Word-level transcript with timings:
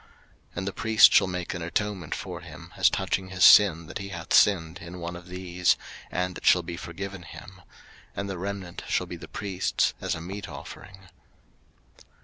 03:005:013 0.01 0.09
And 0.55 0.67
the 0.67 0.73
priest 0.73 1.13
shall 1.13 1.27
make 1.27 1.53
an 1.53 1.61
atonement 1.61 2.15
for 2.15 2.41
him 2.41 2.73
as 2.75 2.89
touching 2.89 3.27
his 3.29 3.43
sin 3.45 3.85
that 3.85 3.99
he 3.99 4.09
hath 4.09 4.33
sinned 4.33 4.79
in 4.79 4.97
one 4.99 5.15
of 5.15 5.27
these, 5.27 5.77
and 6.09 6.35
it 6.39 6.43
shall 6.47 6.63
be 6.63 6.75
forgiven 6.75 7.21
him: 7.21 7.61
and 8.15 8.27
the 8.27 8.39
remnant 8.39 8.81
shall 8.87 9.05
be 9.05 9.15
the 9.15 9.27
priest's, 9.27 9.93
as 10.01 10.15
a 10.15 10.19
meat 10.19 10.49
offering. 10.49 11.07